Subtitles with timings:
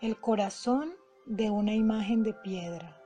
[0.00, 0.92] El corazón
[1.24, 3.00] de una imagen de piedra.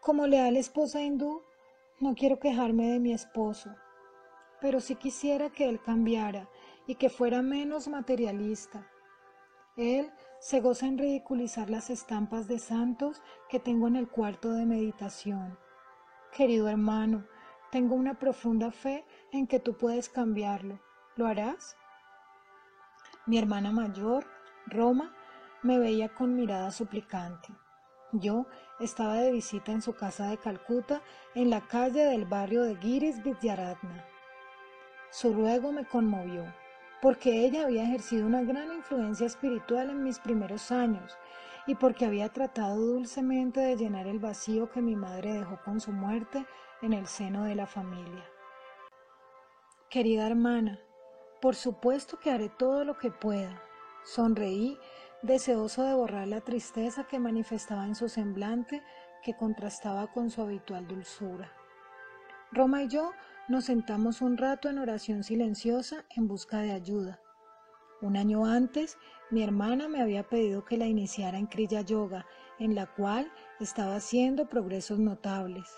[0.00, 1.42] Como leal esposa hindú,
[2.00, 3.74] no quiero quejarme de mi esposo,
[4.60, 6.48] pero sí quisiera que él cambiara
[6.86, 8.88] y que fuera menos materialista.
[9.76, 10.10] Él
[10.40, 15.58] se goza en ridiculizar las estampas de santos que tengo en el cuarto de meditación.
[16.32, 17.26] Querido hermano,
[17.72, 20.80] tengo una profunda fe en que tú puedes cambiarlo.
[21.16, 21.76] ¿Lo harás?
[23.28, 24.24] Mi hermana mayor,
[24.64, 25.14] Roma,
[25.62, 27.48] me veía con mirada suplicante.
[28.12, 28.46] Yo
[28.80, 31.02] estaba de visita en su casa de Calcuta,
[31.34, 34.02] en la calle del barrio de Giris Vidyaratna.
[35.10, 36.42] Su ruego me conmovió,
[37.02, 41.18] porque ella había ejercido una gran influencia espiritual en mis primeros años
[41.66, 45.92] y porque había tratado dulcemente de llenar el vacío que mi madre dejó con su
[45.92, 46.46] muerte
[46.80, 48.24] en el seno de la familia.
[49.90, 50.80] Querida hermana,
[51.40, 53.62] por supuesto que haré todo lo que pueda.
[54.04, 54.78] Sonreí
[55.22, 58.82] deseoso de borrar la tristeza que manifestaba en su semblante
[59.22, 61.52] que contrastaba con su habitual dulzura.
[62.52, 63.12] Roma y yo
[63.48, 67.20] nos sentamos un rato en oración silenciosa en busca de ayuda.
[68.00, 68.96] Un año antes,
[69.30, 72.26] mi hermana me había pedido que la iniciara en Kriya Yoga,
[72.58, 75.68] en la cual estaba haciendo progresos notables.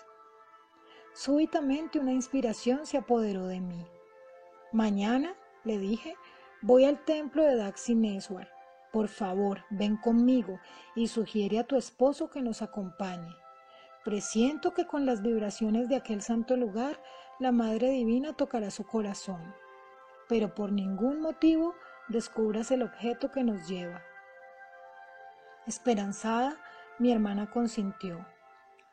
[1.14, 3.86] Súbitamente una inspiración se apoderó de mí.
[4.72, 6.16] Mañana, le dije,
[6.62, 8.48] voy al templo de Daxineswar
[8.92, 10.58] por favor, ven conmigo
[10.96, 13.36] y sugiere a tu esposo que nos acompañe.
[14.04, 17.00] Presiento que con las vibraciones de aquel santo lugar
[17.38, 19.54] la Madre Divina tocará su corazón,
[20.28, 21.74] pero por ningún motivo
[22.08, 24.02] descubras el objeto que nos lleva.
[25.66, 26.56] Esperanzada,
[26.98, 28.26] mi hermana consintió.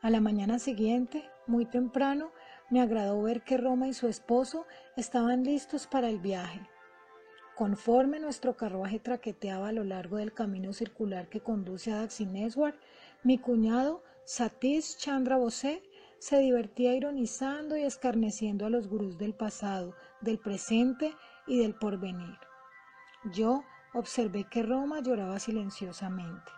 [0.01, 2.31] A la mañana siguiente, muy temprano,
[2.69, 4.65] me agradó ver que Roma y su esposo
[4.95, 6.61] estaban listos para el viaje.
[7.55, 12.75] Conforme nuestro carruaje traqueteaba a lo largo del camino circular que conduce a Daxineswar,
[13.23, 15.81] mi cuñado Satish Chandra Bose
[16.19, 21.15] se divertía ironizando y escarneciendo a los gurús del pasado, del presente
[21.47, 22.37] y del porvenir.
[23.33, 26.51] Yo observé que Roma lloraba silenciosamente.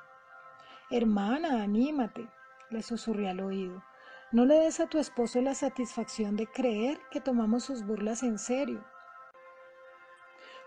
[0.92, 2.28] Hermana, anímate,
[2.72, 3.84] le susurré al oído.
[4.32, 8.38] No le des a tu esposo la satisfacción de creer que tomamos sus burlas en
[8.38, 8.86] serio.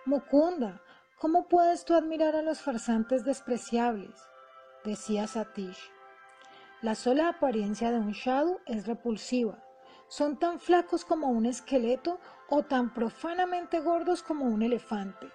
[0.04, 0.82] Mukunda,
[1.16, 4.20] ¿cómo puedes tú admirar a los farsantes despreciables?
[4.84, 5.78] decía Satish.
[6.80, 9.62] La sola apariencia de un shadow es repulsiva.
[10.08, 12.18] Son tan flacos como un esqueleto
[12.48, 15.28] o tan profanamente gordos como un elefante.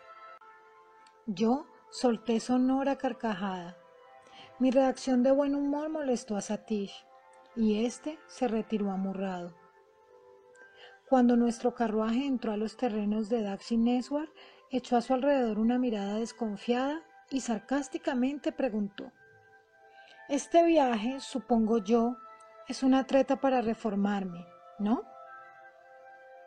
[1.28, 3.78] Yo solté sonora carcajada.
[4.60, 7.06] Mi reacción de buen humor molestó a Satish
[7.57, 9.53] y éste se retiró amurrado.
[11.09, 14.29] Cuando nuestro carruaje entró a los terrenos de Daxineswar,
[14.69, 19.12] echó a su alrededor una mirada desconfiada y sarcásticamente preguntó
[20.29, 22.18] Este viaje, supongo yo,
[22.68, 24.45] es una treta para reformarme,
[24.79, 25.03] ¿no?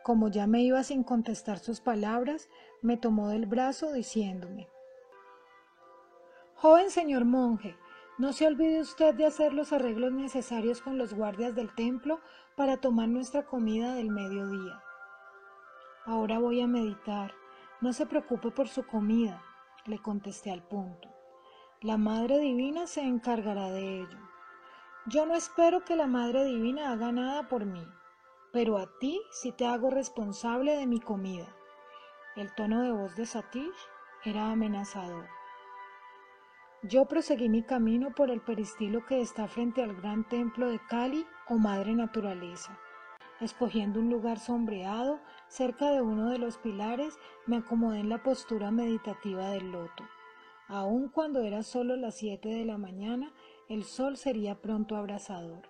[0.03, 2.47] Como ya me iba sin contestar sus palabras,
[2.81, 4.69] me tomó del brazo diciéndome
[6.55, 7.75] Joven señor monje,
[8.21, 12.19] no se olvide usted de hacer los arreglos necesarios con los guardias del templo
[12.55, 14.79] para tomar nuestra comida del mediodía.
[16.05, 17.33] Ahora voy a meditar.
[17.81, 19.41] No se preocupe por su comida,
[19.87, 21.09] le contesté al punto.
[21.81, 24.19] La Madre Divina se encargará de ello.
[25.07, 27.87] Yo no espero que la Madre Divina haga nada por mí,
[28.53, 31.47] pero a ti sí te hago responsable de mi comida.
[32.35, 33.87] El tono de voz de Satish
[34.25, 35.40] era amenazador.
[36.83, 41.27] Yo proseguí mi camino por el peristilo que está frente al gran templo de Kali
[41.47, 42.75] o Madre Naturaleza.
[43.39, 48.71] Escogiendo un lugar sombreado, cerca de uno de los pilares, me acomodé en la postura
[48.71, 50.03] meditativa del loto.
[50.67, 53.31] Aun cuando era solo las siete de la mañana,
[53.69, 55.69] el sol sería pronto abrasador.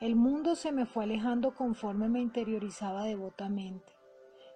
[0.00, 3.92] El mundo se me fue alejando conforme me interiorizaba devotamente.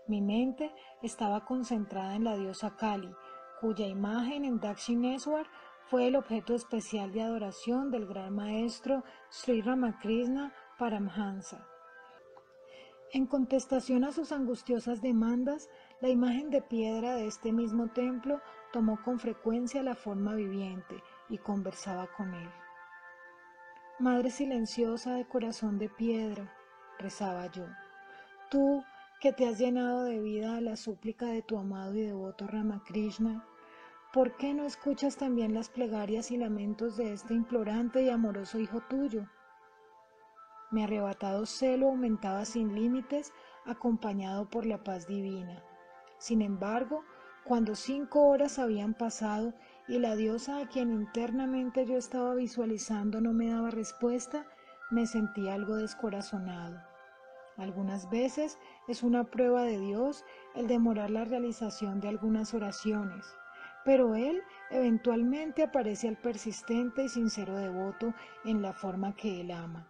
[0.07, 3.15] Mi mente estaba concentrada en la diosa Kali,
[3.63, 5.47] cuya imagen en Dakshineswar
[5.87, 11.65] fue el objeto especial de adoración del gran maestro Sri Ramakrishna Paramhansa.
[13.13, 15.71] En contestación a sus angustiosas demandas,
[16.01, 18.41] la imagen de piedra de este mismo templo
[18.73, 22.51] tomó con frecuencia la forma viviente y conversaba con él.
[24.01, 26.53] Madre silenciosa de corazón de piedra,
[26.99, 27.67] rezaba yo,
[28.51, 28.83] tú
[29.21, 33.47] que te has llenado de vida a la súplica de tu amado y devoto Ramakrishna,
[34.13, 38.81] ¿por qué no escuchas también las plegarias y lamentos de este implorante y amoroso hijo
[38.89, 39.27] tuyo?
[40.71, 43.33] Mi arrebatado celo aumentaba sin límites,
[43.65, 45.63] acompañado por la paz divina.
[46.19, 47.05] Sin embargo,
[47.45, 49.53] Cuando cinco horas habían pasado
[49.89, 54.47] y la diosa a quien internamente yo estaba visualizando no me daba respuesta,
[54.93, 56.81] me sentí algo descorazonado.
[57.57, 60.25] Algunas veces es una prueba de Dios
[60.55, 63.27] el demorar la realización de algunas oraciones,
[63.85, 68.15] pero Él eventualmente aparece al persistente y sincero devoto
[68.45, 69.89] en la forma que Él ama.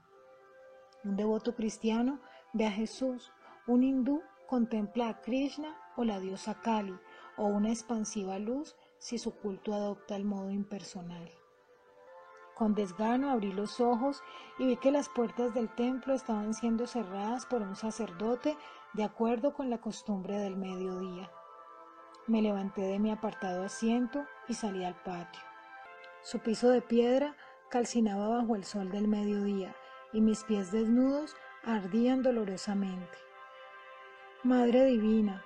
[1.04, 2.20] Un devoto cristiano
[2.52, 3.32] ve a Jesús,
[3.66, 6.94] un hindú contempla a Krishna o la diosa Kali,
[7.36, 11.30] o una expansiva luz si su culto adopta el modo impersonal.
[12.54, 14.22] Con desgano abrí los ojos
[14.58, 18.56] y vi que las puertas del templo estaban siendo cerradas por un sacerdote
[18.92, 21.30] de acuerdo con la costumbre del mediodía.
[22.28, 25.42] Me levanté de mi apartado asiento y salí al patio.
[26.22, 27.34] Su piso de piedra
[27.68, 29.74] calcinaba bajo el sol del mediodía
[30.12, 31.34] y mis pies desnudos
[31.64, 33.18] ardían dolorosamente.
[34.44, 35.44] Madre Divina,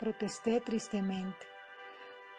[0.00, 1.46] protesté tristemente,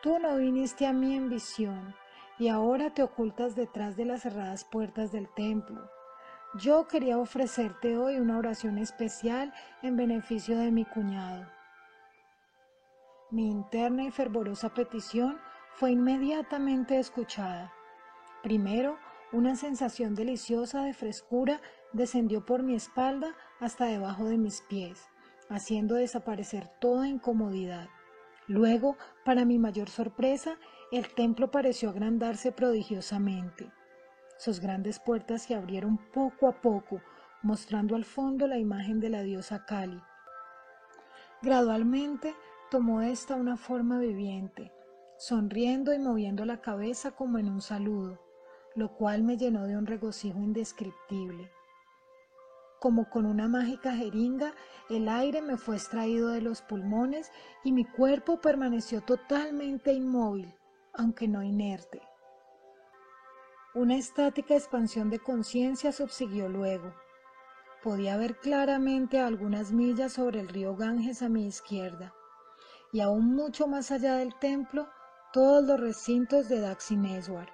[0.01, 1.95] tú no viniste a mí en visión
[2.39, 5.89] y ahora te ocultas detrás de las cerradas puertas del templo.
[6.55, 11.56] Yo quería ofrecerte hoy una oración especial en beneficio de mi cuñado.
[13.29, 15.37] Mi interna y fervorosa petición
[15.73, 17.73] fue inmediatamente escuchada.
[18.41, 18.97] Primero,
[19.33, 21.59] una sensación deliciosa de frescura
[21.91, 25.09] descendió por mi espalda hasta debajo de mis pies,
[25.49, 27.89] haciendo desaparecer toda incomodidad.
[28.47, 28.95] Luego,
[29.25, 30.57] para mi mayor sorpresa,
[30.93, 33.73] el templo pareció agrandarse prodigiosamente.
[34.37, 37.01] Sus grandes puertas se abrieron poco a poco,
[37.43, 40.01] mostrando al fondo la imagen de la diosa Kali.
[41.41, 42.33] Gradualmente
[42.69, 44.73] tomó esta una forma viviente,
[45.17, 48.19] sonriendo y moviendo la cabeza como en un saludo,
[48.75, 51.51] lo cual me llenó de un regocijo indescriptible.
[52.79, 54.53] Como con una mágica jeringa,
[54.89, 57.31] el aire me fue extraído de los pulmones
[57.63, 60.53] y mi cuerpo permaneció totalmente inmóvil,
[60.93, 62.01] aunque no inerte.
[63.73, 66.93] Una estática expansión de conciencia subsiguió luego.
[67.81, 72.13] Podía ver claramente algunas millas sobre el río Ganges a mi izquierda,
[72.91, 74.87] y aún mucho más allá del templo,
[75.33, 77.49] todos los recintos de Daxineswar.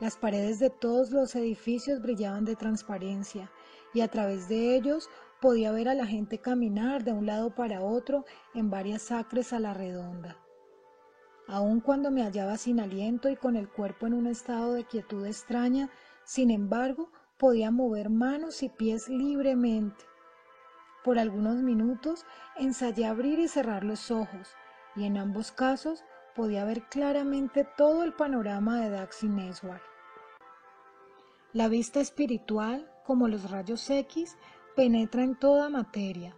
[0.00, 3.50] Las paredes de todos los edificios brillaban de transparencia,
[3.94, 5.08] y a través de ellos
[5.40, 8.24] podía ver a la gente caminar de un lado para otro
[8.54, 10.36] en varias acres a la redonda.
[11.48, 15.26] Aun cuando me hallaba sin aliento y con el cuerpo en un estado de quietud
[15.26, 15.90] extraña,
[16.24, 20.04] sin embargo, podía mover manos y pies libremente.
[21.04, 22.24] Por algunos minutos
[22.56, 24.54] ensayé abrir y cerrar los ojos,
[24.94, 26.04] y en ambos casos
[26.34, 29.82] podía ver claramente todo el panorama de Daxi Neswar.
[31.52, 34.38] La vista espiritual, como los rayos X,
[34.76, 36.36] penetra en toda materia.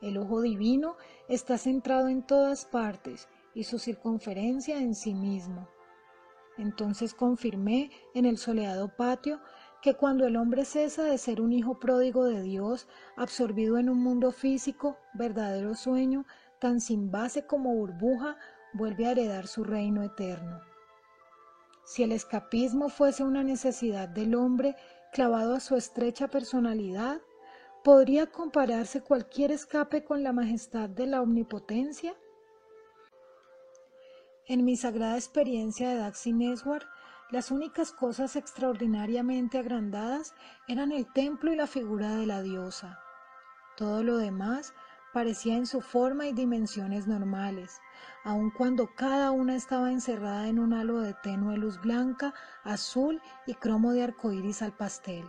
[0.00, 0.96] El ojo divino
[1.28, 5.68] está centrado en todas partes y su circunferencia en sí mismo.
[6.58, 9.40] Entonces confirmé en el soleado patio
[9.82, 12.86] que cuando el hombre cesa de ser un hijo pródigo de Dios,
[13.16, 16.24] absorbido en un mundo físico, verdadero sueño,
[16.60, 18.36] tan sin base como burbuja,
[18.72, 20.60] vuelve a heredar su reino eterno.
[21.84, 24.76] Si el escapismo fuese una necesidad del hombre
[25.12, 27.20] clavado a su estrecha personalidad,
[27.82, 32.14] ¿podría compararse cualquier escape con la majestad de la omnipotencia?
[34.46, 36.86] En mi sagrada experiencia de Daxi Neswar,
[37.32, 40.34] las únicas cosas extraordinariamente agrandadas
[40.68, 43.00] eran el templo y la figura de la diosa.
[43.74, 44.74] Todo lo demás
[45.14, 47.80] parecía en su forma y dimensiones normales,
[48.22, 52.34] aun cuando cada una estaba encerrada en un halo de tenue luz blanca,
[52.64, 55.24] azul y cromo de arcoíris al pastel.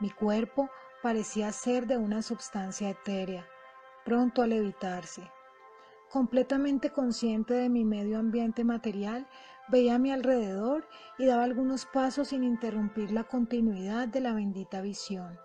[0.00, 0.70] Mi cuerpo
[1.04, 3.46] parecía ser de una substancia etérea,
[4.04, 5.30] pronto a levitarse.
[6.12, 9.26] Completamente consciente de mi medio ambiente material,
[9.68, 14.82] veía a mi alrededor y daba algunos pasos sin interrumpir la continuidad de la bendita
[14.82, 15.38] visión.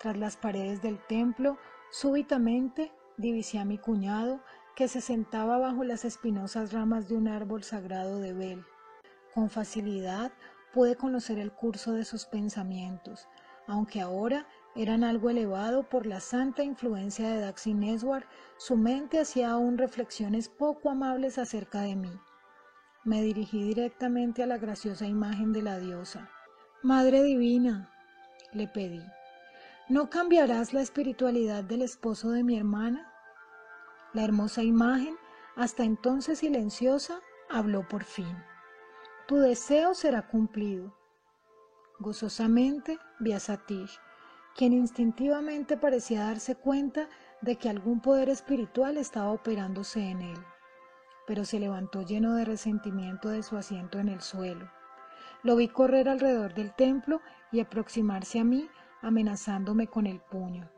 [0.00, 1.58] Tras las paredes del templo,
[1.92, 4.40] súbitamente divisé a mi cuñado
[4.74, 8.64] que se sentaba bajo las espinosas ramas de un árbol sagrado de Bel.
[9.32, 10.32] Con facilidad
[10.74, 13.28] pude conocer el curso de sus pensamientos,
[13.68, 19.50] aunque ahora eran algo elevado por la santa influencia de Daxi Neswar, su mente hacía
[19.50, 22.12] aún reflexiones poco amables acerca de mí.
[23.04, 26.30] Me dirigí directamente a la graciosa imagen de la diosa.
[26.82, 27.92] Madre Divina,
[28.52, 29.02] le pedí,
[29.88, 33.12] ¿no cambiarás la espiritualidad del esposo de mi hermana?
[34.12, 35.16] La hermosa imagen,
[35.56, 37.20] hasta entonces silenciosa,
[37.50, 38.36] habló por fin.
[39.26, 40.94] Tu deseo será cumplido.
[41.98, 43.40] Gozosamente vi a
[44.58, 47.08] quien instintivamente parecía darse cuenta
[47.42, 50.38] de que algún poder espiritual estaba operándose en él.
[51.28, 54.68] pero se levantó lleno de resentimiento de su asiento en el suelo.
[55.44, 57.20] Lo vi correr alrededor del templo
[57.52, 58.68] y aproximarse a mí,
[59.02, 60.72] amenazándome con el puño.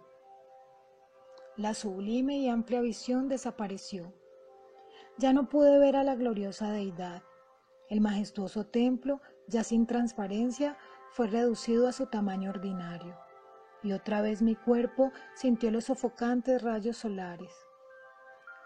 [1.56, 4.12] La sublime y amplia visión desapareció.
[5.18, 7.22] Ya no pude ver a la gloriosa deidad.
[7.88, 10.76] El majestuoso templo, ya sin transparencia,
[11.12, 13.29] fue reducido a su tamaño ordinario.
[13.82, 17.52] Y otra vez mi cuerpo sintió los sofocantes rayos solares.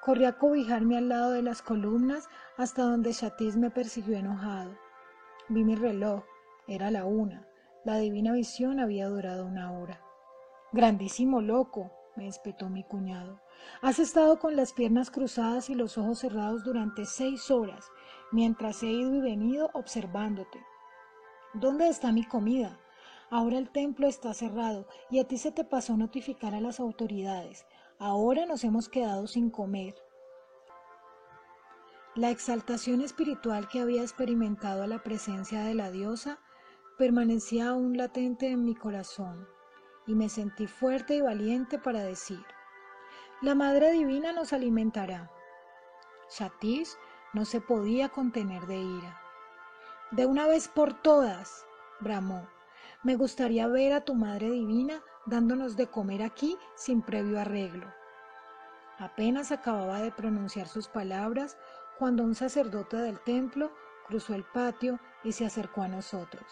[0.03, 4.77] Corrí a cobijarme al lado de las columnas hasta donde Chatis me persiguió enojado.
[5.49, 6.25] Vi mi reloj,
[6.67, 7.47] era la una.
[7.85, 10.01] La divina visión había durado una hora.
[10.73, 13.41] Grandísimo loco, me espetó mi cuñado.
[13.83, 17.91] Has estado con las piernas cruzadas y los ojos cerrados durante seis horas,
[18.33, 20.61] mientras he ido y venido observándote.
[21.55, 22.79] ¿Dónde está mi comida?
[23.31, 27.67] Ahora el templo está cerrado y a ti se te pasó notificar a las autoridades.
[27.99, 29.95] Ahora nos hemos quedado sin comer.
[32.15, 36.39] La exaltación espiritual que había experimentado a la presencia de la diosa
[36.97, 39.49] permanecía aún latente en mi corazón
[40.07, 42.45] y me sentí fuerte y valiente para decir,
[43.41, 45.31] la Madre Divina nos alimentará.
[46.31, 46.91] Shatish
[47.33, 49.21] no se podía contener de ira.
[50.13, 51.67] De una vez por todas,
[52.01, 52.47] bramó,
[53.05, 57.87] me gustaría ver a tu Madre Divina dándonos de comer aquí sin previo arreglo.
[58.99, 61.59] Apenas acababa de pronunciar sus palabras
[61.99, 63.71] cuando un sacerdote del templo
[64.07, 66.45] cruzó el patio y se acercó a nosotros.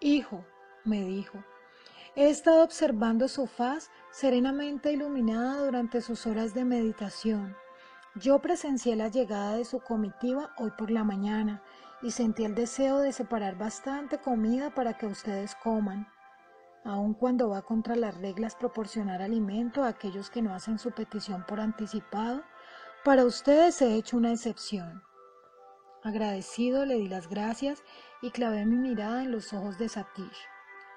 [0.00, 0.44] Hijo,
[0.84, 1.42] me dijo,
[2.14, 7.56] he estado observando su faz serenamente iluminada durante sus horas de meditación.
[8.14, 11.62] Yo presencié la llegada de su comitiva hoy por la mañana
[12.04, 16.06] y sentí el deseo de separar bastante comida para que ustedes coman,
[16.84, 21.46] aun cuando va contra las reglas proporcionar alimento a aquellos que no hacen su petición
[21.48, 22.44] por anticipado,
[23.04, 25.02] para ustedes he hecho una excepción.
[26.02, 27.82] Agradecido le di las gracias
[28.20, 30.46] y clavé mi mirada en los ojos de Satish.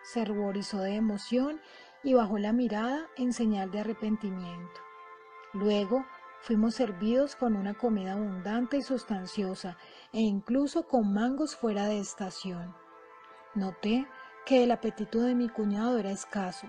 [0.04, 1.62] Se ruborizó de emoción
[2.04, 4.82] y bajó la mirada en señal de arrepentimiento.
[5.54, 6.06] Luego
[6.42, 9.78] fuimos servidos con una comida abundante y sustanciosa
[10.14, 12.76] e incluso con mangos fuera de estación.
[13.56, 14.08] Noté
[14.46, 16.68] que el apetito de mi cuñado era escaso.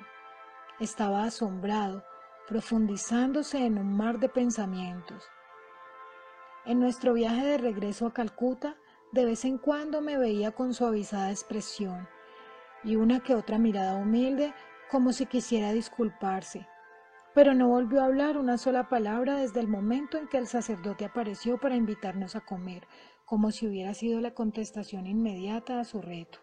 [0.81, 2.05] Estaba asombrado,
[2.47, 5.25] profundizándose en un mar de pensamientos.
[6.65, 8.77] En nuestro viaje de regreso a Calcuta,
[9.13, 12.09] de vez en cuando me veía con suavizada expresión
[12.85, 14.55] y una que otra mirada humilde
[14.91, 16.67] como si quisiera disculparse.
[17.39, 21.05] Pero no volvió a hablar una sola palabra desde el momento en que el sacerdote
[21.05, 22.89] apareció para invitarnos a comer,
[23.25, 26.41] como si hubiera sido la contestación inmediata a su reto.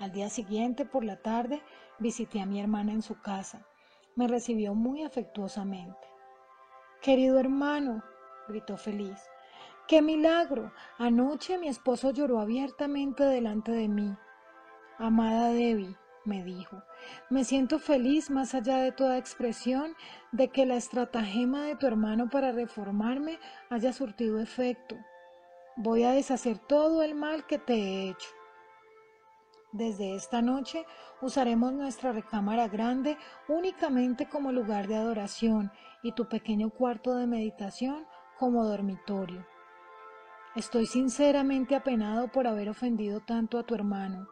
[0.00, 1.62] Al día siguiente, por la tarde,
[2.00, 3.64] visité a mi hermana en su casa.
[4.16, 6.08] Me recibió muy afectuosamente.
[7.00, 8.02] Querido hermano,
[8.48, 9.22] gritó feliz,
[9.86, 10.72] ¡Qué milagro!
[10.98, 14.16] Anoche mi esposo lloró abiertamente delante de mí.
[14.98, 15.96] Amada Debbie,
[16.28, 16.84] me dijo,
[17.30, 19.96] me siento feliz más allá de toda expresión
[20.30, 24.96] de que la estratagema de tu hermano para reformarme haya surtido efecto.
[25.76, 28.28] Voy a deshacer todo el mal que te he hecho.
[29.72, 30.84] Desde esta noche
[31.20, 33.16] usaremos nuestra recámara grande
[33.48, 38.06] únicamente como lugar de adoración y tu pequeño cuarto de meditación
[38.38, 39.46] como dormitorio.
[40.54, 44.28] Estoy sinceramente apenado por haber ofendido tanto a tu hermano.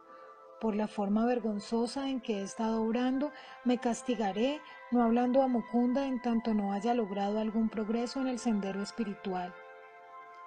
[0.59, 3.31] Por la forma vergonzosa en que he estado obrando,
[3.63, 4.59] me castigaré
[4.89, 9.53] no hablando a Mukunda en tanto no haya logrado algún progreso en el sendero espiritual.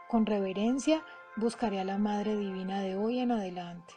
[0.08, 1.04] Con reverencia
[1.36, 3.94] buscaré a la Madre Divina de hoy en adelante.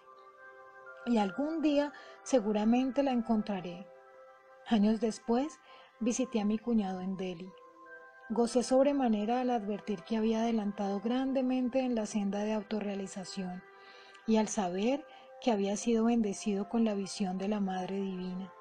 [1.08, 1.92] Y algún día
[2.22, 3.88] seguramente la encontraré.
[4.68, 5.60] Años después
[6.00, 7.52] visité a mi cuñado en Delhi.
[8.30, 13.64] Gocé sobremanera al advertir que había adelantado grandemente en la senda de autorrealización
[14.28, 15.06] y al saber
[15.44, 18.52] que había sido bendecido con la visión de la Madre Divina.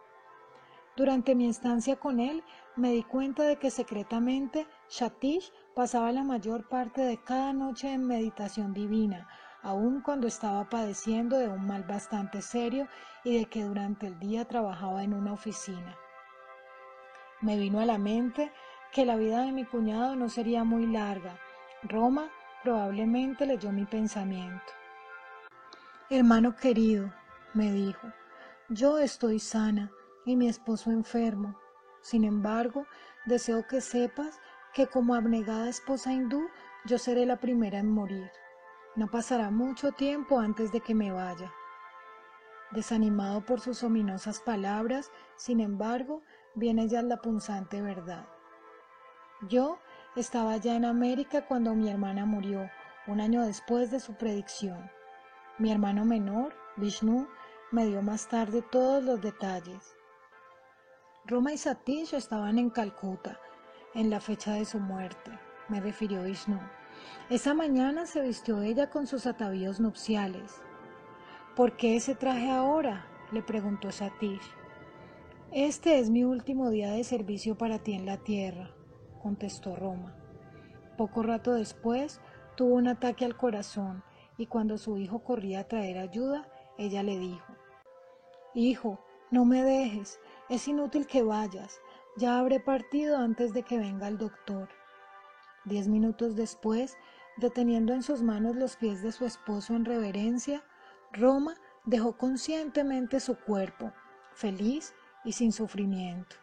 [0.97, 2.43] Durante mi estancia con él
[2.75, 8.05] me di cuenta de que secretamente Shatish pasaba la mayor parte de cada noche en
[8.05, 9.29] meditación divina,
[9.63, 12.89] aun cuando estaba padeciendo de un mal bastante serio
[13.23, 15.97] y de que durante el día trabajaba en una oficina.
[17.41, 18.53] Me vino a la mente
[18.91, 21.39] que la vida de mi cuñado no sería muy larga.
[21.85, 22.29] Roma
[22.65, 24.82] probablemente leyó mi pensamiento.
[26.15, 27.11] Hermano querido,
[27.55, 28.13] me dijo,
[28.69, 29.91] yo estoy sana
[30.27, 31.59] y mi esposo enfermo.
[32.03, 32.87] Sin embargo,
[33.25, 34.39] deseo que sepas
[34.75, 36.51] que como abnegada esposa hindú,
[36.85, 38.31] yo seré la primera en morir.
[38.95, 41.51] No pasará mucho tiempo antes de que me vaya.
[42.73, 46.21] Desanimado por sus ominosas palabras, sin embargo,
[46.55, 48.29] viene ya la punzante verdad.
[49.49, 49.79] Yo
[50.15, 52.69] estaba ya en América cuando mi hermana murió,
[53.07, 54.91] un año después de su predicción.
[55.59, 57.29] Mi hermano menor, Vishnu,
[57.73, 59.95] me dio más tarde todos los detalles.
[61.27, 63.39] Roma y Satish estaban en Calcuta
[63.95, 65.31] en la fecha de su muerte,
[65.69, 66.59] me refirió Vishnu.
[67.29, 70.63] Esa mañana se vistió ella con sus atavíos nupciales.
[71.55, 73.07] ¿Por qué ese traje ahora?
[73.31, 74.55] le preguntó Satish.
[75.53, 78.71] Este es mi último día de servicio para ti en la tierra,
[79.23, 80.17] contestó Roma.
[80.97, 82.23] Poco rato después
[82.57, 84.03] tuvo un ataque al corazón
[84.37, 86.49] y cuando su hijo corría a traer ayuda,
[86.79, 87.55] ella le dijo,
[88.55, 88.99] Hijo,
[89.31, 91.81] no me dejes, es inútil que vayas,
[92.17, 94.69] ya habré partido antes de que venga el doctor.
[95.65, 96.97] Diez minutos después,
[97.39, 100.63] deteniendo en sus manos los pies de su esposo en reverencia,
[101.13, 103.93] Roma dejó conscientemente su cuerpo,
[104.35, 106.37] feliz y sin sufrimiento.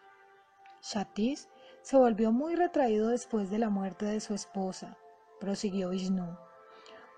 [0.81, 1.49] Shatis
[1.81, 4.97] se volvió muy retraído después de la muerte de su esposa,
[5.39, 6.48] prosiguió Vishnu.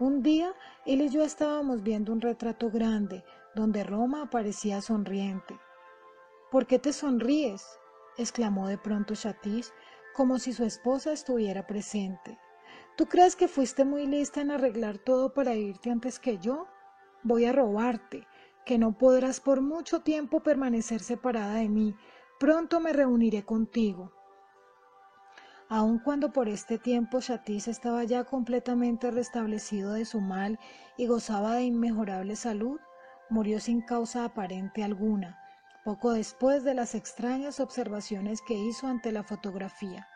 [0.01, 0.55] Un día
[0.88, 5.60] él y yo estábamos viendo un retrato grande donde Roma aparecía sonriente.
[6.50, 7.63] ¿Por qué te sonríes?
[8.17, 9.72] exclamó de pronto Shatis,
[10.15, 12.39] como si su esposa estuviera presente.
[12.98, 16.65] ¿Tú crees que fuiste muy lista en arreglar todo para irte antes que yo?
[17.22, 18.25] Voy a robarte,
[18.65, 21.96] que no podrás por mucho tiempo permanecer separada de mí.
[22.39, 24.12] Pronto me reuniré contigo.
[25.73, 30.59] Aun cuando por este tiempo Shatis estaba ya completamente restablecido de su mal
[30.97, 32.77] y gozaba de inmejorable salud,
[33.29, 35.39] murió sin causa aparente alguna,
[35.85, 40.09] poco después de las extrañas observaciones que hizo ante la fotografía.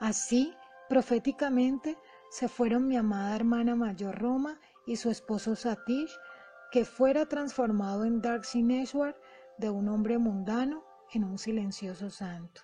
[0.00, 0.54] Así,
[0.90, 1.96] proféticamente,
[2.30, 6.12] se fueron mi amada hermana mayor Roma y su esposo Satish,
[6.70, 9.16] que fuera transformado en Dark Sineshwar
[9.56, 12.60] de un hombre mundano en un silencioso santo.